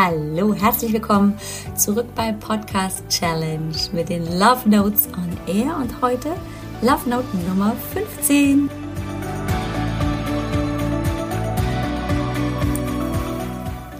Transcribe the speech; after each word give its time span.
Hallo, 0.00 0.54
herzlich 0.54 0.92
willkommen 0.92 1.36
zurück 1.74 2.06
bei 2.14 2.30
Podcast 2.30 3.02
Challenge 3.08 3.74
mit 3.92 4.08
den 4.08 4.22
Love 4.38 4.68
Notes 4.68 5.08
on 5.08 5.36
Air 5.52 5.76
und 5.76 6.00
heute 6.00 6.36
Love 6.82 7.10
Note 7.10 7.26
Nummer 7.48 7.74
15. 7.74 8.70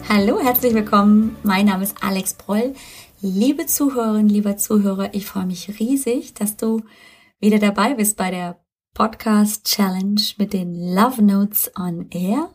Hallo, 0.08 0.38
herzlich 0.38 0.72
willkommen. 0.72 1.35
Mein 1.42 1.67
Name 1.67 1.83
ist 1.83 1.97
Alex 2.01 2.35
Broll. 2.35 2.74
Liebe 3.21 3.67
Zuhörerinnen, 3.67 4.28
lieber 4.28 4.56
Zuhörer, 4.56 5.12
ich 5.15 5.26
freue 5.26 5.46
mich 5.46 5.80
riesig, 5.80 6.33
dass 6.33 6.56
du 6.56 6.80
wieder 7.40 7.58
dabei 7.58 7.94
bist 7.94 8.17
bei 8.17 8.30
der 8.30 8.60
Podcast 8.94 9.67
Challenge 9.67 10.22
mit 10.37 10.53
den 10.53 10.94
Love 10.94 11.21
Notes 11.24 11.72
on 11.76 12.06
Air. 12.10 12.51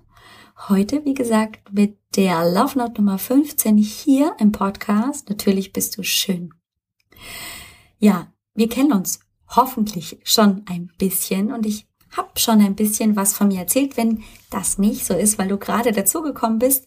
Heute, 0.70 1.04
wie 1.04 1.14
gesagt, 1.14 1.73
mit 1.73 1.98
der 2.16 2.52
Love 2.52 2.77
Note 2.77 3.02
Nummer 3.02 3.18
15 3.18 3.77
hier 3.77 4.35
im 4.38 4.52
Podcast. 4.52 5.30
Natürlich 5.30 5.73
bist 5.73 5.98
du 5.98 6.04
schön. 6.04 6.54
Ja, 7.98 8.31
wir 8.54 8.70
kennen 8.70 8.94
uns 8.94 9.20
hoffentlich 9.48 10.20
schon 10.23 10.63
ein 10.68 10.91
bisschen 10.99 11.52
und 11.52 11.66
ich 11.66 11.88
habe 12.16 12.38
schon 12.38 12.62
ein 12.62 12.76
bisschen 12.76 13.16
was 13.16 13.34
von 13.34 13.48
mir 13.48 13.59
erzählt. 13.62 13.98
Wenn 13.98 14.23
das 14.52 14.77
nicht 14.77 15.05
so 15.05 15.16
ist, 15.16 15.40
weil 15.40 15.48
du 15.48 15.57
gerade 15.57 15.91
dazugekommen 15.91 16.59
bist, 16.59 16.85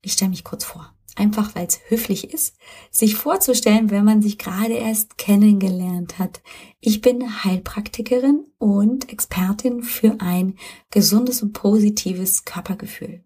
ich 0.00 0.14
stelle 0.14 0.30
mich 0.30 0.42
kurz 0.42 0.64
vor. 0.64 0.92
Einfach 1.14 1.54
weil 1.54 1.66
es 1.66 1.78
höflich 1.88 2.32
ist, 2.32 2.56
sich 2.90 3.16
vorzustellen, 3.16 3.90
wenn 3.90 4.04
man 4.04 4.22
sich 4.22 4.38
gerade 4.38 4.72
erst 4.72 5.18
kennengelernt 5.18 6.18
hat. 6.18 6.42
Ich 6.80 7.00
bin 7.00 7.44
Heilpraktikerin 7.44 8.46
und 8.58 9.12
Expertin 9.12 9.82
für 9.82 10.16
ein 10.20 10.56
gesundes 10.90 11.42
und 11.42 11.52
positives 11.52 12.44
Körpergefühl. 12.44 13.22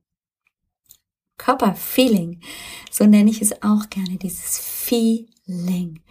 Körperfeeling, 1.38 2.40
so 2.90 3.04
nenne 3.04 3.30
ich 3.30 3.42
es 3.42 3.62
auch 3.62 3.88
gerne, 3.90 4.16
dieses 4.16 4.58
Feeling. 4.58 6.02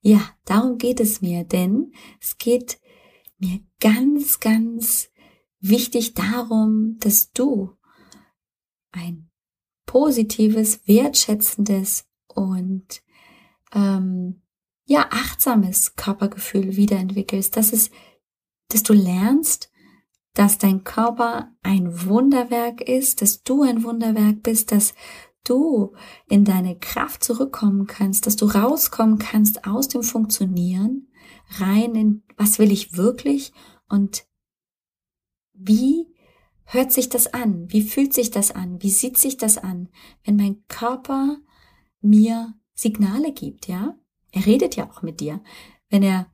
Ja, 0.00 0.20
darum 0.44 0.78
geht 0.78 1.00
es 1.00 1.20
mir, 1.20 1.44
denn 1.44 1.92
es 2.20 2.38
geht 2.38 2.78
mir 3.38 3.60
ganz, 3.80 4.40
ganz 4.40 5.10
wichtig 5.60 6.14
darum, 6.14 6.98
dass 6.98 7.32
du 7.32 7.76
ein 8.92 9.30
positives, 9.86 10.86
wertschätzendes 10.86 12.06
und 12.28 13.02
ähm, 13.72 14.42
ja 14.84 15.08
achtsames 15.10 15.96
Körpergefühl 15.96 16.76
wiederentwickelst, 16.76 17.56
dass 17.56 17.72
es, 17.72 17.90
dass 18.68 18.82
du 18.82 18.92
lernst, 18.92 19.70
dass 20.34 20.58
dein 20.58 20.84
Körper 20.84 21.52
ein 21.62 22.06
Wunderwerk 22.06 22.80
ist, 22.80 23.22
dass 23.22 23.42
du 23.42 23.62
ein 23.62 23.84
Wunderwerk 23.84 24.42
bist, 24.42 24.72
dass 24.72 24.94
du 25.44 25.94
in 26.28 26.44
deine 26.44 26.76
Kraft 26.78 27.22
zurückkommen 27.22 27.86
kannst, 27.86 28.26
dass 28.26 28.36
du 28.36 28.46
rauskommen 28.46 29.18
kannst 29.18 29.66
aus 29.66 29.88
dem 29.88 30.02
Funktionieren, 30.02 31.08
rein 31.58 31.94
in 31.94 32.22
was 32.36 32.58
will 32.58 32.72
ich 32.72 32.96
wirklich 32.96 33.52
und 33.88 34.24
wie 35.52 36.12
hört 36.64 36.90
sich 36.92 37.08
das 37.08 37.32
an? 37.32 37.70
Wie 37.70 37.82
fühlt 37.82 38.12
sich 38.12 38.30
das 38.30 38.50
an? 38.50 38.82
Wie 38.82 38.90
sieht 38.90 39.18
sich 39.18 39.36
das 39.36 39.58
an, 39.58 39.88
wenn 40.24 40.36
mein 40.36 40.64
Körper 40.66 41.38
mir 42.00 42.54
Signale 42.74 43.32
gibt, 43.32 43.68
ja? 43.68 43.96
Er 44.32 44.46
redet 44.46 44.74
ja 44.74 44.90
auch 44.90 45.02
mit 45.02 45.20
dir. 45.20 45.40
Wenn 45.90 46.02
er 46.02 46.26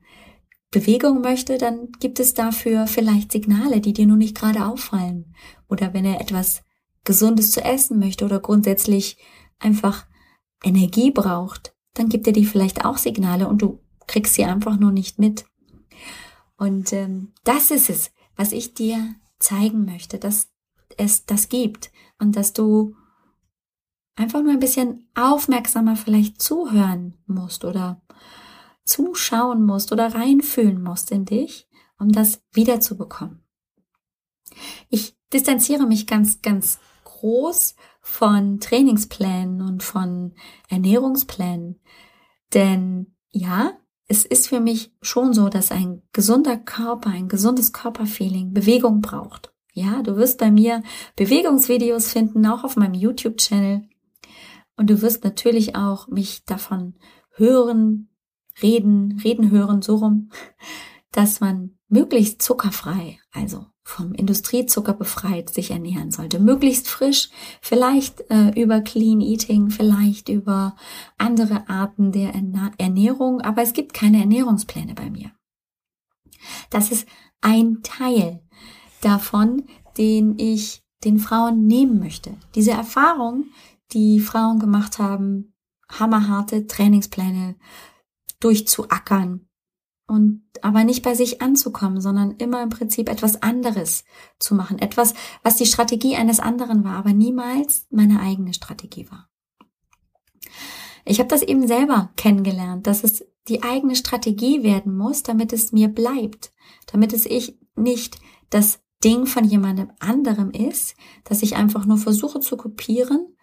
Bewegung 0.71 1.19
möchte, 1.19 1.57
dann 1.57 1.91
gibt 1.99 2.19
es 2.19 2.33
dafür 2.33 2.87
vielleicht 2.87 3.31
Signale, 3.33 3.81
die 3.81 3.91
dir 3.91 4.07
nur 4.07 4.17
nicht 4.17 4.37
gerade 4.37 4.65
auffallen. 4.65 5.35
Oder 5.67 5.93
wenn 5.93 6.05
er 6.05 6.21
etwas 6.21 6.63
Gesundes 7.03 7.51
zu 7.51 7.61
essen 7.61 7.99
möchte 7.99 8.23
oder 8.23 8.39
grundsätzlich 8.39 9.17
einfach 9.59 10.05
Energie 10.63 11.11
braucht, 11.11 11.75
dann 11.93 12.07
gibt 12.07 12.25
er 12.27 12.33
dir 12.33 12.47
vielleicht 12.47 12.85
auch 12.85 12.97
Signale 12.97 13.47
und 13.47 13.61
du 13.61 13.81
kriegst 14.07 14.35
sie 14.35 14.45
einfach 14.45 14.79
nur 14.79 14.91
nicht 14.91 15.19
mit. 15.19 15.45
Und 16.57 16.93
ähm, 16.93 17.33
das 17.43 17.71
ist 17.71 17.89
es, 17.89 18.11
was 18.35 18.53
ich 18.53 18.73
dir 18.73 19.15
zeigen 19.39 19.85
möchte, 19.85 20.19
dass 20.19 20.49
es 20.97 21.25
das 21.25 21.49
gibt 21.49 21.91
und 22.19 22.35
dass 22.35 22.53
du 22.53 22.95
einfach 24.15 24.41
nur 24.41 24.51
ein 24.51 24.59
bisschen 24.59 25.09
aufmerksamer 25.15 25.95
vielleicht 25.95 26.41
zuhören 26.41 27.17
musst 27.25 27.65
oder 27.65 28.00
zuschauen 28.83 29.65
musst 29.65 29.91
oder 29.91 30.13
reinfühlen 30.13 30.81
musst 30.81 31.11
in 31.11 31.25
dich, 31.25 31.67
um 31.99 32.11
das 32.11 32.41
wiederzubekommen. 32.51 33.43
Ich 34.89 35.15
distanziere 35.31 35.85
mich 35.85 36.07
ganz, 36.07 36.41
ganz 36.41 36.79
groß 37.03 37.75
von 38.01 38.59
Trainingsplänen 38.59 39.61
und 39.61 39.83
von 39.83 40.33
Ernährungsplänen, 40.69 41.79
denn 42.53 43.15
ja, 43.29 43.73
es 44.07 44.25
ist 44.25 44.49
für 44.49 44.59
mich 44.59 44.93
schon 45.01 45.33
so, 45.33 45.47
dass 45.47 45.71
ein 45.71 46.01
gesunder 46.11 46.57
Körper, 46.57 47.11
ein 47.11 47.29
gesundes 47.29 47.71
Körperfeeling 47.71 48.53
Bewegung 48.53 48.99
braucht. 48.99 49.53
Ja, 49.73 50.01
du 50.01 50.17
wirst 50.17 50.37
bei 50.39 50.51
mir 50.51 50.83
Bewegungsvideos 51.15 52.11
finden, 52.11 52.45
auch 52.45 52.65
auf 52.65 52.75
meinem 52.75 52.93
YouTube-Channel. 52.93 53.87
Und 54.75 54.89
du 54.89 55.01
wirst 55.01 55.23
natürlich 55.23 55.77
auch 55.77 56.09
mich 56.09 56.43
davon 56.43 56.95
hören, 57.35 58.09
reden, 58.61 59.19
reden 59.23 59.51
hören, 59.51 59.81
so 59.81 59.97
rum, 59.97 60.29
dass 61.11 61.39
man 61.39 61.77
möglichst 61.89 62.41
zuckerfrei, 62.41 63.19
also 63.31 63.65
vom 63.83 64.13
Industriezucker 64.13 64.93
befreit 64.93 65.49
sich 65.49 65.71
ernähren 65.71 66.11
sollte. 66.11 66.39
Möglichst 66.39 66.87
frisch, 66.87 67.29
vielleicht 67.61 68.23
äh, 68.29 68.49
über 68.61 68.81
Clean 68.81 69.19
Eating, 69.19 69.69
vielleicht 69.69 70.29
über 70.29 70.75
andere 71.17 71.67
Arten 71.67 72.11
der 72.11 72.33
Ernährung, 72.77 73.41
aber 73.41 73.61
es 73.61 73.73
gibt 73.73 73.93
keine 73.93 74.19
Ernährungspläne 74.19 74.93
bei 74.93 75.09
mir. 75.09 75.31
Das 76.69 76.91
ist 76.91 77.07
ein 77.41 77.81
Teil 77.83 78.41
davon, 79.01 79.63
den 79.97 80.37
ich 80.37 80.83
den 81.03 81.19
Frauen 81.19 81.65
nehmen 81.65 81.99
möchte. 81.99 82.37
Diese 82.55 82.71
Erfahrung, 82.71 83.45
die 83.91 84.19
Frauen 84.19 84.59
gemacht 84.59 84.99
haben, 84.99 85.53
hammerharte 85.89 86.67
Trainingspläne 86.67 87.55
durchzuackern, 88.41 89.47
und 90.11 90.43
aber 90.61 90.83
nicht 90.83 91.03
bei 91.03 91.15
sich 91.15 91.41
anzukommen, 91.41 92.01
sondern 92.01 92.31
immer 92.31 92.61
im 92.61 92.67
Prinzip 92.67 93.07
etwas 93.07 93.41
anderes 93.41 94.03
zu 94.39 94.55
machen, 94.55 94.77
etwas, 94.77 95.13
was 95.41 95.55
die 95.55 95.65
Strategie 95.65 96.17
eines 96.17 96.41
anderen 96.41 96.83
war, 96.83 96.97
aber 96.97 97.13
niemals 97.13 97.87
meine 97.91 98.19
eigene 98.19 98.53
Strategie 98.53 99.09
war. 99.09 99.29
Ich 101.05 101.19
habe 101.19 101.29
das 101.29 101.41
eben 101.43 101.65
selber 101.65 102.11
kennengelernt, 102.17 102.87
dass 102.87 103.05
es 103.05 103.25
die 103.47 103.63
eigene 103.63 103.95
Strategie 103.95 104.63
werden 104.63 104.97
muss, 104.97 105.23
damit 105.23 105.53
es 105.53 105.71
mir 105.71 105.87
bleibt, 105.87 106.51
damit 106.87 107.13
es 107.13 107.25
ich 107.25 107.57
nicht 107.77 108.19
das 108.49 108.81
Ding 109.05 109.27
von 109.27 109.45
jemandem 109.45 109.91
anderem 109.99 110.51
ist, 110.51 110.95
dass 111.23 111.41
ich 111.41 111.55
einfach 111.55 111.85
nur 111.85 111.97
versuche 111.97 112.41
zu 112.41 112.57
kopieren, 112.57 113.33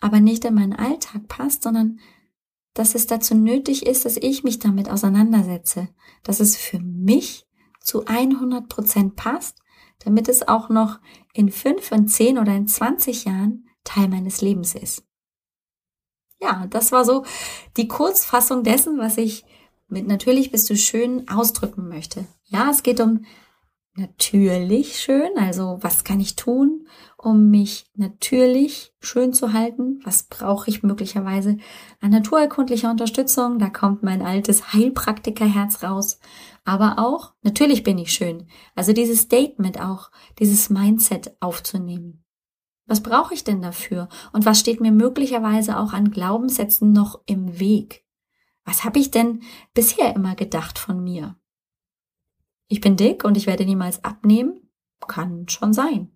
aber 0.00 0.20
nicht 0.20 0.46
in 0.46 0.54
meinen 0.54 0.72
Alltag 0.72 1.28
passt, 1.28 1.64
sondern 1.64 2.00
dass 2.74 2.94
es 2.94 3.06
dazu 3.06 3.34
nötig 3.34 3.86
ist, 3.86 4.04
dass 4.04 4.16
ich 4.16 4.44
mich 4.44 4.58
damit 4.58 4.90
auseinandersetze, 4.90 5.88
dass 6.22 6.40
es 6.40 6.56
für 6.56 6.80
mich 6.80 7.46
zu 7.80 8.04
100 8.06 8.68
Prozent 8.68 9.16
passt, 9.16 9.58
damit 10.00 10.28
es 10.28 10.46
auch 10.46 10.68
noch 10.68 10.98
in 11.32 11.50
fünf, 11.50 11.90
in 11.92 12.08
zehn 12.08 12.38
oder 12.38 12.54
in 12.54 12.66
20 12.66 13.24
Jahren 13.24 13.68
Teil 13.84 14.08
meines 14.08 14.40
Lebens 14.40 14.74
ist. 14.74 15.04
Ja, 16.40 16.66
das 16.68 16.92
war 16.92 17.04
so 17.04 17.24
die 17.76 17.88
Kurzfassung 17.88 18.64
dessen, 18.64 18.98
was 18.98 19.18
ich 19.18 19.44
mit 19.88 20.06
natürlich 20.06 20.50
bist 20.50 20.68
du 20.68 20.76
schön 20.76 21.28
ausdrücken 21.28 21.88
möchte. 21.88 22.26
Ja, 22.44 22.70
es 22.70 22.82
geht 22.82 23.00
um 23.00 23.24
natürlich 23.96 24.98
schön, 25.00 25.30
also 25.36 25.78
was 25.80 26.04
kann 26.04 26.20
ich 26.20 26.36
tun, 26.36 26.86
um 27.16 27.50
mich 27.50 27.86
natürlich 27.94 28.92
schön 29.00 29.32
zu 29.32 29.52
halten? 29.52 30.00
Was 30.04 30.24
brauche 30.24 30.68
ich 30.68 30.82
möglicherweise 30.82 31.58
an 32.00 32.10
naturerkundlicher 32.10 32.90
Unterstützung? 32.90 33.58
Da 33.58 33.70
kommt 33.70 34.02
mein 34.02 34.22
altes 34.22 34.72
Heilpraktikerherz 34.72 35.82
raus. 35.82 36.18
Aber 36.64 36.98
auch, 36.98 37.34
natürlich 37.42 37.82
bin 37.82 37.98
ich 37.98 38.12
schön. 38.12 38.48
Also 38.74 38.92
dieses 38.92 39.20
Statement 39.20 39.80
auch, 39.80 40.10
dieses 40.38 40.70
Mindset 40.70 41.36
aufzunehmen. 41.40 42.24
Was 42.86 43.02
brauche 43.02 43.32
ich 43.32 43.44
denn 43.44 43.62
dafür? 43.62 44.08
Und 44.32 44.44
was 44.44 44.60
steht 44.60 44.80
mir 44.80 44.92
möglicherweise 44.92 45.78
auch 45.78 45.92
an 45.92 46.10
Glaubenssätzen 46.10 46.92
noch 46.92 47.20
im 47.26 47.58
Weg? 47.58 48.04
Was 48.64 48.84
habe 48.84 48.98
ich 48.98 49.10
denn 49.10 49.42
bisher 49.72 50.14
immer 50.14 50.34
gedacht 50.34 50.78
von 50.78 51.02
mir? 51.02 51.36
Ich 52.68 52.80
bin 52.80 52.96
dick 52.96 53.24
und 53.24 53.36
ich 53.36 53.46
werde 53.46 53.64
niemals 53.64 54.02
abnehmen? 54.04 54.70
Kann 55.06 55.48
schon 55.48 55.72
sein 55.72 56.14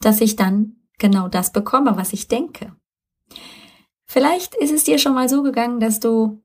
dass 0.00 0.20
ich 0.20 0.36
dann 0.36 0.76
genau 0.98 1.28
das 1.28 1.52
bekomme, 1.52 1.96
was 1.96 2.12
ich 2.12 2.28
denke. 2.28 2.74
Vielleicht 4.04 4.54
ist 4.54 4.72
es 4.72 4.84
dir 4.84 4.98
schon 4.98 5.14
mal 5.14 5.28
so 5.28 5.42
gegangen, 5.42 5.80
dass 5.80 6.00
du 6.00 6.42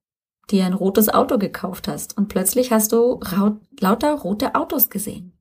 dir 0.50 0.66
ein 0.66 0.74
rotes 0.74 1.10
Auto 1.10 1.38
gekauft 1.38 1.88
hast 1.88 2.18
und 2.18 2.28
plötzlich 2.28 2.72
hast 2.72 2.92
du 2.92 3.20
lauter 3.80 4.14
rote 4.14 4.56
Autos 4.56 4.90
gesehen. 4.90 5.38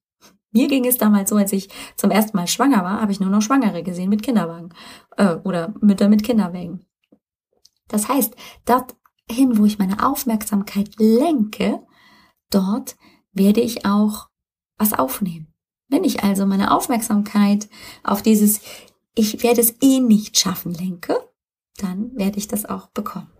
Mir 0.52 0.68
ging 0.68 0.84
es 0.84 0.98
damals 0.98 1.30
so, 1.30 1.36
als 1.36 1.52
ich 1.52 1.68
zum 1.96 2.10
ersten 2.10 2.36
Mal 2.36 2.48
schwanger 2.48 2.84
war, 2.84 3.00
habe 3.00 3.12
ich 3.12 3.20
nur 3.20 3.30
noch 3.30 3.40
Schwangere 3.40 3.82
gesehen 3.82 4.10
mit 4.10 4.22
Kinderwagen 4.22 4.70
äh, 5.16 5.36
oder 5.36 5.72
Mütter 5.80 6.08
mit 6.08 6.24
Kinderwagen. 6.24 6.84
Das 7.88 8.08
heißt, 8.08 8.34
dorthin, 8.64 9.58
wo 9.58 9.64
ich 9.64 9.78
meine 9.78 10.06
Aufmerksamkeit 10.06 10.90
lenke, 10.98 11.80
dort 12.50 12.96
werde 13.32 13.60
ich 13.60 13.84
auch 13.84 14.28
was 14.76 14.92
aufnehmen. 14.92 15.52
Wenn 15.88 16.04
ich 16.04 16.22
also 16.22 16.46
meine 16.46 16.74
Aufmerksamkeit 16.74 17.68
auf 18.04 18.22
dieses 18.22 18.60
Ich 19.14 19.42
werde 19.42 19.60
es 19.60 19.74
eh 19.82 20.00
nicht 20.00 20.38
schaffen 20.38 20.72
lenke, 20.72 21.16
dann 21.78 22.16
werde 22.16 22.38
ich 22.38 22.48
das 22.48 22.64
auch 22.64 22.86
bekommen. 22.88 23.30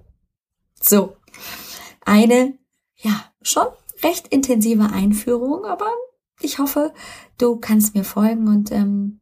So, 0.81 1.16
eine, 2.04 2.58
ja, 2.96 3.25
schon 3.42 3.66
recht 4.02 4.28
intensive 4.28 4.84
Einführung, 4.84 5.64
aber 5.64 5.90
ich 6.40 6.58
hoffe, 6.58 6.92
du 7.38 7.56
kannst 7.56 7.94
mir 7.94 8.04
folgen 8.04 8.48
und 8.48 8.72
ähm, 8.72 9.20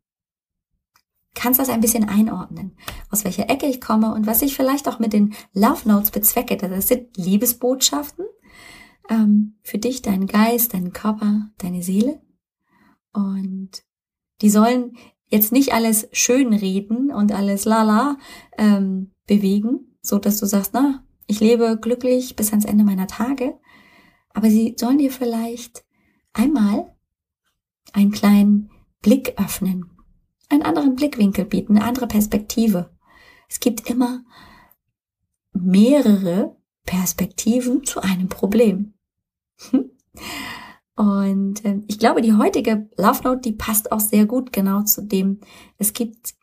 kannst 1.35 1.61
das 1.61 1.69
ein 1.69 1.81
bisschen 1.81 2.09
einordnen, 2.09 2.77
aus 3.11 3.25
welcher 3.25 3.51
Ecke 3.51 3.67
ich 3.67 3.81
komme 3.81 4.15
und 4.15 4.27
was 4.27 4.43
ich 4.43 4.57
vielleicht 4.57 4.89
auch 4.89 4.99
mit 4.99 5.13
den 5.13 5.35
Love 5.53 5.89
Notes 5.89 6.11
bezwecke. 6.11 6.57
Das 6.57 6.89
sind 6.89 7.17
Liebesbotschaften 7.17 8.25
ähm, 9.09 9.59
für 9.63 9.79
dich, 9.79 10.03
deinen 10.03 10.27
Geist, 10.27 10.75
deinen 10.75 10.93
Körper, 10.93 11.51
deine 11.59 11.83
Seele. 11.83 12.21
Und 13.13 13.83
die 14.41 14.51
sollen 14.51 14.97
jetzt 15.27 15.53
nicht 15.53 15.73
alles 15.73 16.09
schön 16.13 16.53
reden 16.53 17.11
und 17.11 17.33
alles 17.33 17.65
lala 17.65 18.19
ähm, 18.57 19.13
bewegen, 19.27 19.97
so 20.01 20.19
dass 20.19 20.39
du 20.39 20.47
sagst, 20.47 20.73
na, 20.75 21.05
ich 21.27 21.41
lebe 21.41 21.79
glücklich 21.81 22.37
bis 22.37 22.51
ans 22.51 22.65
Ende 22.65 22.85
meiner 22.85 23.07
Tage. 23.07 23.59
Aber 24.31 24.51
sie 24.51 24.75
sollen 24.79 24.99
dir 24.99 25.11
vielleicht 25.11 25.85
einmal 26.33 26.97
einen 27.93 28.13
kleinen 28.13 28.71
Blick 29.03 29.35
öffnen, 29.39 29.91
einen 30.49 30.63
anderen 30.63 30.95
Blickwinkel 30.95 31.45
bieten, 31.45 31.77
eine 31.77 31.87
andere 31.87 32.07
Perspektive. 32.07 32.97
Es 33.49 33.61
gibt 33.61 33.89
immer 33.89 34.25
mehrere 35.53 36.57
Perspektiven 36.85 37.85
zu 37.85 38.01
einem 38.01 38.29
Problem. 38.29 38.95
Und 40.97 41.65
äh, 41.65 41.81
ich 41.87 41.99
glaube, 41.99 42.23
die 42.23 42.35
heutige 42.35 42.89
Love 42.97 43.23
Note, 43.23 43.41
die 43.41 43.53
passt 43.53 43.93
auch 43.93 44.01
sehr 44.01 44.27
gut 44.27 44.53
genau 44.53 44.83
zu 44.83 45.03
dem. 45.03 45.41
Es 45.77 45.93
gibt 45.93 46.35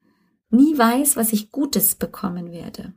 nie 0.51 0.77
weiß, 0.77 1.17
was 1.17 1.33
ich 1.33 1.51
Gutes 1.51 1.95
bekommen 1.95 2.51
werde. 2.51 2.95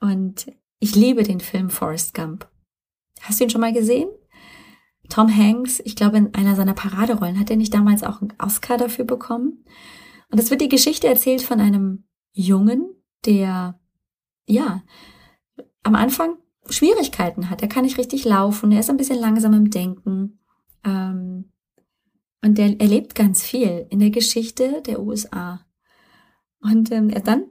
Und 0.00 0.52
ich 0.78 0.94
liebe 0.94 1.24
den 1.24 1.40
Film 1.40 1.70
Forrest 1.70 2.14
Gump. 2.14 2.48
Hast 3.20 3.40
du 3.40 3.44
ihn 3.44 3.50
schon 3.50 3.60
mal 3.60 3.72
gesehen? 3.72 4.08
Tom 5.08 5.34
Hanks, 5.34 5.80
ich 5.84 5.96
glaube, 5.96 6.18
in 6.18 6.34
einer 6.34 6.54
seiner 6.54 6.74
Paraderollen 6.74 7.38
hat 7.40 7.50
er 7.50 7.56
nicht 7.56 7.74
damals 7.74 8.04
auch 8.04 8.20
einen 8.20 8.34
Oscar 8.38 8.76
dafür 8.76 9.04
bekommen. 9.04 9.64
Und 10.30 10.38
es 10.38 10.50
wird 10.50 10.60
die 10.60 10.68
Geschichte 10.68 11.08
erzählt 11.08 11.42
von 11.42 11.60
einem 11.60 12.04
Jungen, 12.32 12.94
der, 13.24 13.80
ja, 14.46 14.82
am 15.82 15.94
Anfang 15.94 16.36
Schwierigkeiten 16.70 17.50
hat. 17.50 17.62
Er 17.62 17.68
kann 17.68 17.84
nicht 17.84 17.98
richtig 17.98 18.24
laufen, 18.24 18.72
er 18.72 18.80
ist 18.80 18.90
ein 18.90 18.96
bisschen 18.96 19.18
langsam 19.18 19.54
im 19.54 19.70
Denken. 19.70 20.38
Ähm, 20.84 21.52
und 22.42 22.58
er 22.58 22.80
erlebt 22.80 23.14
ganz 23.14 23.42
viel 23.42 23.86
in 23.90 23.98
der 23.98 24.10
Geschichte 24.10 24.82
der 24.82 25.00
USA. 25.00 25.66
Und 26.60 26.90
ähm, 26.92 27.10
dann 27.24 27.46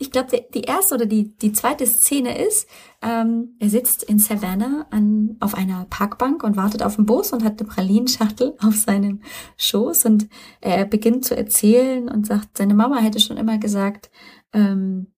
ich 0.00 0.12
glaube, 0.12 0.44
die 0.54 0.62
erste 0.62 0.94
oder 0.94 1.06
die, 1.06 1.36
die 1.36 1.52
zweite 1.52 1.84
Szene 1.84 2.46
ist, 2.46 2.68
ähm, 3.02 3.56
er 3.58 3.68
sitzt 3.68 4.04
in 4.04 4.20
Savannah 4.20 4.86
an, 4.90 5.36
auf 5.40 5.54
einer 5.54 5.86
Parkbank 5.90 6.44
und 6.44 6.56
wartet 6.56 6.84
auf 6.84 6.96
den 6.96 7.04
Bus 7.04 7.32
und 7.32 7.44
hat 7.44 7.60
eine 7.60 7.68
Pralinschachtel 7.68 8.56
auf 8.60 8.76
seinem 8.76 9.20
Schoß 9.56 10.04
und 10.04 10.28
er 10.60 10.84
beginnt 10.84 11.24
zu 11.24 11.36
erzählen 11.36 12.08
und 12.08 12.26
sagt, 12.26 12.58
seine 12.58 12.74
Mama 12.74 12.98
hätte 12.98 13.18
schon 13.18 13.36
immer 13.36 13.58
gesagt, 13.58 14.10
ähm, 14.52 15.08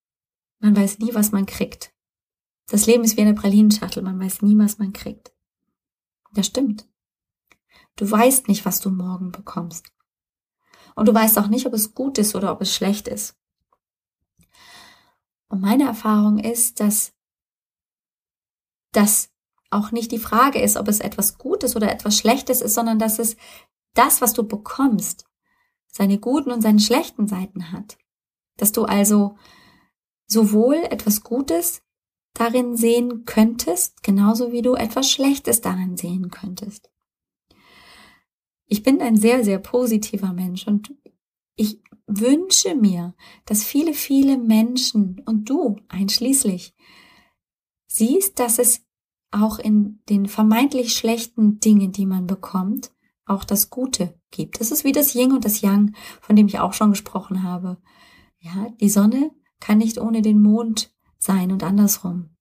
man 0.61 0.75
weiß 0.75 0.99
nie, 0.99 1.15
was 1.15 1.31
man 1.31 1.45
kriegt. 1.45 1.93
Das 2.71 2.87
Leben 2.87 3.03
ist 3.03 3.17
wie 3.17 3.23
eine 3.23 3.35
Pralinschachtel, 3.35 4.01
man 4.01 4.21
weiß 4.21 4.43
nie, 4.43 4.57
was 4.57 4.79
man 4.79 4.93
kriegt. 4.93 5.33
Das 6.33 6.47
stimmt. 6.47 6.89
Du 7.97 8.09
weißt 8.09 8.47
nicht, 8.47 8.65
was 8.65 8.81
du 8.81 8.91
morgen 8.91 9.33
bekommst. 9.33 9.93
Und 10.95 11.07
du 11.07 11.15
weißt 11.15 11.37
auch 11.39 11.49
nicht, 11.49 11.67
ob 11.67 11.75
es 11.75 11.95
gut 11.95 12.17
ist 12.19 12.37
oder 12.37 12.53
ob 12.53 12.63
es 12.63 12.73
schlecht 12.73 13.09
ist. 13.09 13.37
Und 15.49 15.61
meine 15.61 15.85
Erfahrung 15.85 16.39
ist, 16.39 16.79
dass 16.79 17.13
das 18.93 19.31
auch 19.71 19.91
nicht 19.91 20.13
die 20.13 20.19
Frage 20.19 20.63
ist, 20.63 20.77
ob 20.77 20.87
es 20.87 21.01
etwas 21.01 21.39
Gutes 21.39 21.75
oder 21.75 21.91
etwas 21.91 22.17
Schlechtes 22.17 22.61
ist, 22.61 22.75
sondern 22.75 23.01
dass 23.01 23.19
es 23.19 23.37
das, 23.95 24.21
was 24.21 24.33
du 24.33 24.47
bekommst, 24.47 25.25
seine 25.89 26.19
guten 26.19 26.53
und 26.53 26.61
seine 26.63 26.79
schlechten 26.79 27.27
Seiten 27.27 27.73
hat. 27.73 27.99
Dass 28.57 28.71
du 28.71 28.85
also 28.85 29.37
sowohl 30.29 30.77
etwas 30.77 31.25
Gutes 31.25 31.83
darin 32.35 32.77
sehen 32.77 33.25
könntest, 33.25 34.03
genauso 34.03 34.53
wie 34.53 34.63
du 34.63 34.75
etwas 34.75 35.11
Schlechtes 35.11 35.61
darin 35.61 35.97
sehen 35.97 36.31
könntest. 36.31 36.91
Ich 38.67 38.83
bin 38.83 39.01
ein 39.01 39.17
sehr, 39.17 39.45
sehr 39.45 39.59
positiver 39.59 40.33
Mensch 40.33 40.67
und 40.67 40.95
ich 41.57 41.81
wünsche 42.07 42.75
mir, 42.75 43.15
dass 43.45 43.65
viele, 43.65 43.95
viele 43.95 44.39
Menschen 44.39 45.23
und 45.27 45.51
du 45.51 45.77
einschließlich 45.89 46.75
siehst, 47.87 48.39
dass 48.39 48.59
es 48.59 48.87
auch 49.31 49.59
in 49.59 50.01
den 50.09 50.27
vermeintlich 50.27 50.95
schlechten 50.95 51.61
Dingen, 51.61 51.93
die 51.93 52.07
man 52.07 52.27
bekommt, 52.27 52.93
auch 53.27 53.45
das 53.45 53.71
Gute 53.71 54.19
gibt. 54.31 54.61
Das 54.61 54.71
ist 54.71 54.85
wie 54.85 54.93
das 54.93 55.15
Yin 55.15 55.33
und 55.33 55.45
das 55.45 55.61
Yang, 55.61 55.95
von 56.21 56.37
dem 56.37 56.47
ich 56.47 56.59
auch 56.59 56.73
schon 56.73 56.91
gesprochen 56.91 57.43
habe. 57.43 57.79
Ja, 58.39 58.71
die 58.81 58.89
Sonne 58.89 59.31
kann 59.61 59.79
nicht 59.79 59.99
ohne 59.99 60.23
den 60.23 60.43
Mond 60.43 60.93
sein 61.21 61.53
und 61.53 61.63
andersrum. 61.63 62.37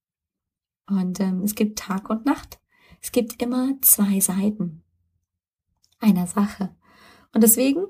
Und 0.87 1.19
ähm, 1.19 1.43
es 1.43 1.53
gibt 1.53 1.77
Tag 1.77 2.09
und 2.09 2.25
Nacht. 2.25 2.59
Es 3.01 3.11
gibt 3.11 3.41
immer 3.41 3.79
zwei 3.81 4.19
Seiten 4.19 4.83
einer 5.99 6.25
Sache. 6.25 6.75
Und 7.33 7.43
deswegen 7.43 7.85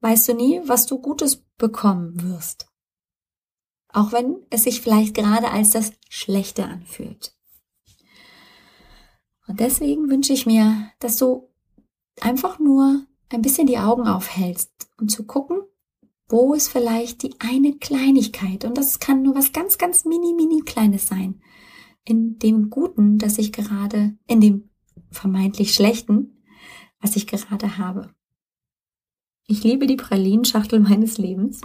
weißt 0.00 0.28
du 0.28 0.34
nie, 0.34 0.60
was 0.64 0.86
du 0.86 1.00
Gutes 1.00 1.44
bekommen 1.56 2.22
wirst. 2.22 2.68
Auch 3.92 4.12
wenn 4.12 4.44
es 4.50 4.64
sich 4.64 4.82
vielleicht 4.82 5.14
gerade 5.14 5.50
als 5.50 5.70
das 5.70 5.92
Schlechte 6.10 6.66
anfühlt. 6.66 7.34
Und 9.46 9.60
deswegen 9.60 10.10
wünsche 10.10 10.34
ich 10.34 10.44
mir, 10.44 10.92
dass 10.98 11.16
du 11.16 11.48
einfach 12.20 12.58
nur 12.58 13.06
ein 13.30 13.42
bisschen 13.42 13.66
die 13.66 13.78
Augen 13.78 14.06
aufhältst 14.06 14.90
und 14.98 15.10
zu 15.10 15.24
gucken, 15.24 15.62
wo 16.28 16.54
ist 16.54 16.68
vielleicht 16.68 17.22
die 17.22 17.34
eine 17.38 17.74
Kleinigkeit, 17.74 18.64
und 18.64 18.76
das 18.76 19.00
kann 19.00 19.22
nur 19.22 19.34
was 19.34 19.52
ganz, 19.52 19.78
ganz 19.78 20.04
mini, 20.04 20.34
mini 20.34 20.62
kleines 20.62 21.06
sein, 21.06 21.40
in 22.04 22.38
dem 22.38 22.70
Guten, 22.70 23.18
das 23.18 23.38
ich 23.38 23.52
gerade, 23.52 24.16
in 24.26 24.40
dem 24.40 24.70
vermeintlich 25.10 25.74
Schlechten, 25.74 26.42
was 27.00 27.16
ich 27.16 27.26
gerade 27.26 27.78
habe. 27.78 28.10
Ich 29.46 29.64
liebe 29.64 29.86
die 29.86 29.96
Pralinschachtel 29.96 30.80
meines 30.80 31.16
Lebens. 31.16 31.62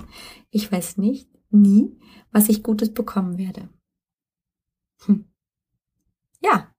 Ich 0.49 0.71
weiß 0.71 0.97
nicht, 0.97 1.27
nie, 1.49 1.91
was 2.31 2.47
ich 2.47 2.63
Gutes 2.63 2.93
bekommen 2.93 3.37
werde. 3.37 3.67
Hm. 5.05 5.25
Ja, 6.41 6.73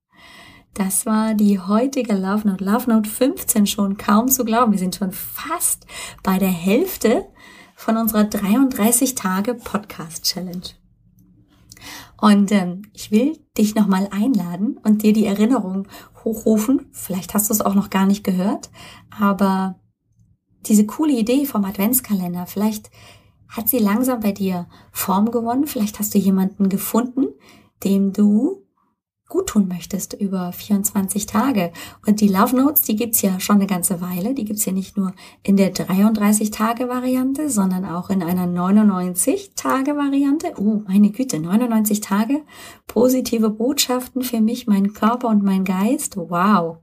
das 0.72 1.04
war 1.06 1.34
die 1.34 1.60
heutige 1.60 2.14
Love 2.14 2.48
Note. 2.48 2.64
Love 2.64 2.90
Note 2.90 3.08
15 3.08 3.66
schon 3.66 3.96
kaum 3.96 4.28
zu 4.28 4.44
glauben. 4.44 4.72
Wir 4.72 4.78
sind 4.78 4.96
schon 4.96 5.12
fast 5.12 5.86
bei 6.22 6.38
der 6.38 6.48
Hälfte 6.48 7.28
von 7.84 7.98
unserer 7.98 8.24
33 8.24 9.14
Tage 9.14 9.52
Podcast 9.52 10.24
Challenge. 10.24 10.70
Und 12.18 12.50
ähm, 12.50 12.88
ich 12.94 13.10
will 13.10 13.38
dich 13.58 13.74
nochmal 13.74 14.08
einladen 14.10 14.80
und 14.82 15.02
dir 15.02 15.12
die 15.12 15.26
Erinnerung 15.26 15.86
hochrufen. 16.24 16.86
Vielleicht 16.92 17.34
hast 17.34 17.50
du 17.50 17.52
es 17.52 17.60
auch 17.60 17.74
noch 17.74 17.90
gar 17.90 18.06
nicht 18.06 18.24
gehört, 18.24 18.70
aber 19.10 19.78
diese 20.64 20.86
coole 20.86 21.12
Idee 21.12 21.44
vom 21.44 21.66
Adventskalender, 21.66 22.46
vielleicht 22.46 22.90
hat 23.48 23.68
sie 23.68 23.80
langsam 23.80 24.20
bei 24.20 24.32
dir 24.32 24.66
Form 24.90 25.30
gewonnen. 25.30 25.66
Vielleicht 25.66 25.98
hast 25.98 26.14
du 26.14 26.18
jemanden 26.18 26.70
gefunden, 26.70 27.26
dem 27.84 28.14
du 28.14 28.63
gut 29.34 29.48
tun 29.48 29.66
möchtest 29.66 30.14
über 30.14 30.52
24 30.52 31.26
Tage. 31.26 31.72
Und 32.06 32.20
die 32.20 32.28
Love 32.28 32.54
Notes, 32.54 32.82
die 32.82 32.94
gibt's 32.94 33.20
ja 33.20 33.40
schon 33.40 33.56
eine 33.56 33.66
ganze 33.66 34.00
Weile. 34.00 34.32
Die 34.32 34.44
gibt's 34.44 34.64
ja 34.64 34.72
nicht 34.72 34.96
nur 34.96 35.12
in 35.42 35.56
der 35.56 35.74
33-Tage-Variante, 35.74 37.50
sondern 37.50 37.84
auch 37.84 38.10
in 38.10 38.22
einer 38.22 38.46
99-Tage-Variante. 38.46 40.52
Oh, 40.56 40.82
meine 40.86 41.10
Güte, 41.10 41.40
99 41.40 42.00
Tage. 42.00 42.42
Positive 42.86 43.50
Botschaften 43.50 44.22
für 44.22 44.40
mich, 44.40 44.68
meinen 44.68 44.92
Körper 44.92 45.30
und 45.30 45.42
mein 45.42 45.64
Geist. 45.64 46.16
Wow. 46.16 46.76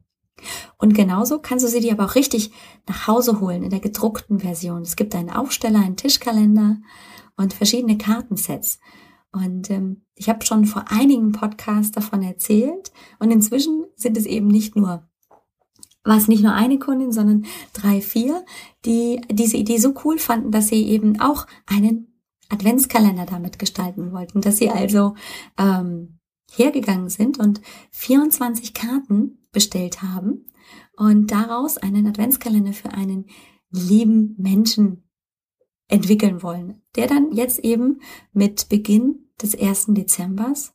Und 0.78 0.94
genauso 0.94 1.40
kannst 1.40 1.64
du 1.64 1.70
sie 1.70 1.80
dir 1.80 1.94
aber 1.94 2.04
auch 2.04 2.16
richtig 2.16 2.52
nach 2.86 3.08
Hause 3.08 3.40
holen 3.40 3.64
in 3.64 3.70
der 3.70 3.80
gedruckten 3.80 4.42
Version. 4.42 4.82
Es 4.82 4.98
gibt 4.98 5.16
einen 5.16 5.30
Aufsteller, 5.30 5.80
einen 5.80 5.96
Tischkalender 5.96 6.80
und 7.38 7.54
verschiedene 7.54 7.98
Kartensets. 7.98 8.82
Und 9.32 9.70
ähm, 9.70 10.04
ich 10.16 10.30
habe 10.30 10.46
schon 10.46 10.66
vor 10.66 10.86
einigen 10.90 11.32
Podcasts 11.32 11.92
davon 11.92 12.22
erzählt. 12.22 12.92
Und 13.20 13.32
inzwischen 13.32 13.86
sind 13.96 14.18
es 14.18 14.26
eben 14.26 14.48
nicht 14.48 14.76
nur, 14.76 15.08
war 16.04 16.18
es 16.18 16.28
nicht 16.28 16.44
nur 16.44 16.54
eine 16.54 16.80
Kundin, 16.80 17.12
sondern 17.12 17.46
drei, 17.74 18.02
vier, 18.02 18.44
die 18.86 19.22
diese 19.32 19.58
Idee 19.58 19.78
so 19.78 19.94
cool 20.04 20.18
fanden, 20.18 20.52
dass 20.52 20.68
sie 20.68 20.84
eben 20.84 21.20
auch 21.22 21.48
einen 21.66 22.20
Adventskalender 22.50 23.26
damit 23.26 23.60
gestalten 23.60 24.12
wollten. 24.12 24.42
Dass 24.42 24.58
sie 24.58 24.70
also 24.70 25.16
ähm, 25.58 26.20
hergegangen 26.52 27.10
sind 27.10 27.40
und 27.40 27.62
24 27.92 28.74
Karten 28.74 29.48
bestellt 29.54 30.02
haben 30.02 30.46
und 30.98 31.32
daraus 31.32 31.78
einen 31.78 32.08
Adventskalender 32.08 32.74
für 32.74 32.92
einen 32.92 33.28
lieben 33.70 34.36
Menschen 34.38 35.04
entwickeln 35.92 36.42
wollen, 36.42 36.82
der 36.96 37.08
dann 37.08 37.32
jetzt 37.32 37.60
eben 37.60 38.02
mit 38.34 38.70
Beginn 38.70 39.28
des 39.42 39.60
1. 39.60 39.88
Dezembers 39.90 40.74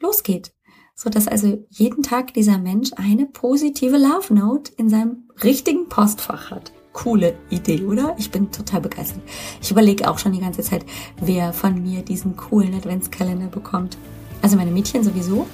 losgeht, 0.00 0.52
so 0.94 1.10
dass 1.10 1.28
also 1.28 1.64
jeden 1.70 2.02
Tag 2.02 2.34
dieser 2.34 2.58
Mensch 2.58 2.90
eine 2.96 3.26
positive 3.26 3.96
Love 3.96 4.32
Note 4.32 4.72
in 4.76 4.88
seinem 4.88 5.28
richtigen 5.42 5.88
Postfach 5.88 6.50
hat. 6.50 6.72
Coole 6.92 7.34
Idee, 7.48 7.82
oder? 7.82 8.14
Ich 8.18 8.30
bin 8.30 8.50
total 8.50 8.82
begeistert. 8.82 9.22
Ich 9.62 9.70
überlege 9.70 10.10
auch 10.10 10.18
schon 10.18 10.32
die 10.32 10.40
ganze 10.40 10.62
Zeit, 10.62 10.84
wer 11.20 11.52
von 11.52 11.82
mir 11.82 12.02
diesen 12.02 12.36
coolen 12.36 12.74
Adventskalender 12.74 13.46
bekommt. 13.46 13.96
Also 14.42 14.56
meine 14.56 14.70
Mädchen 14.70 15.02
sowieso. 15.02 15.46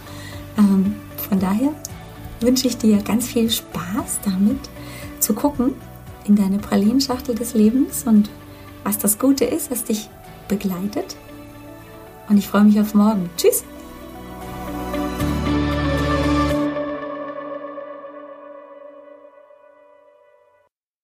Ähm, 0.58 0.96
von 1.28 1.38
daher 1.38 1.72
wünsche 2.40 2.66
ich 2.66 2.76
dir 2.76 2.98
ganz 2.98 3.28
viel 3.28 3.50
Spaß 3.50 4.20
damit 4.24 4.58
zu 5.20 5.32
gucken 5.32 5.74
in 6.26 6.34
deine 6.34 6.58
Pralinschachtel 6.58 7.36
des 7.36 7.54
Lebens 7.54 8.04
und 8.04 8.28
was 8.88 8.96
das 8.96 9.18
Gute 9.18 9.44
ist, 9.44 9.70
was 9.70 9.84
dich 9.84 10.08
begleitet. 10.48 11.14
Und 12.30 12.38
ich 12.38 12.48
freue 12.48 12.64
mich 12.64 12.80
auf 12.80 12.94
morgen. 12.94 13.28
Tschüss! 13.36 13.62